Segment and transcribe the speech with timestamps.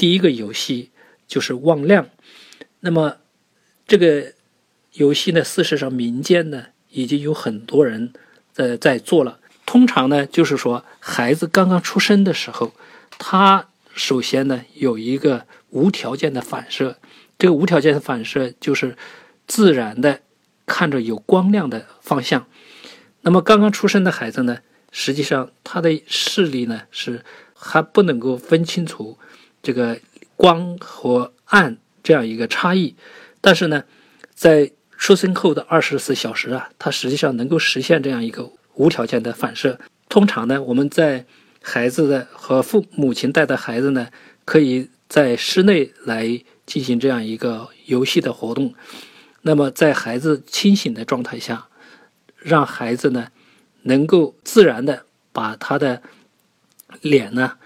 [0.00, 0.92] 第一个游戏
[1.28, 2.08] 就是望亮。
[2.80, 3.18] 那么
[3.86, 4.32] 这个
[4.94, 8.14] 游戏呢，事实上民间呢已经有很多人
[8.50, 9.40] 在在做了。
[9.66, 12.72] 通常呢，就是说孩子刚刚出生的时候，
[13.18, 16.96] 他首先呢有一个无条件的反射，
[17.38, 18.96] 这个无条件的反射就是
[19.46, 20.20] 自然的
[20.64, 22.46] 看着有光亮的方向。
[23.20, 24.60] 那么刚刚出生的孩子呢，
[24.90, 27.22] 实际上他的视力呢是
[27.52, 29.18] 还不能够分清楚
[29.62, 29.98] 这个
[30.36, 32.94] 光和暗这样一个差异，
[33.40, 33.84] 但是呢，
[34.34, 38.50] 在出生后的二十四小时啊，它实际上能够实现这样一个。
[38.76, 41.26] 无条件的反射，通常呢，我们在
[41.60, 44.08] 孩子的和父母亲带的孩子呢，
[44.46, 48.72] 可以在室内来进行这样一个游戏的活动。
[49.42, 51.66] 那么，在孩子清醒的状态下，
[52.38, 53.28] 让孩子呢，
[53.82, 56.00] 能够自然的把他的
[57.02, 57.58] 脸呢